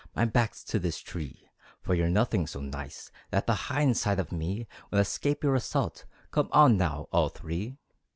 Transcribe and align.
My 0.15 0.25
back's 0.25 0.63
to 0.63 0.79
this 0.79 0.97
tree, 0.99 1.47
For 1.83 1.93
you're 1.93 2.09
nothing 2.09 2.47
so 2.47 2.59
nice 2.59 3.11
That 3.29 3.45
the 3.45 3.53
hind 3.69 3.97
side 3.97 4.17
of 4.19 4.31
me 4.31 4.67
Would 4.89 4.99
escape 4.99 5.43
your 5.43 5.53
assault. 5.53 6.05
Come 6.31 6.49
on 6.51 6.75
now, 6.75 7.07
all 7.13 7.29
three! 7.29 7.77